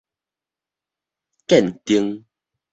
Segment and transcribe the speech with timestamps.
[1.45, 2.23] 凝 𠕇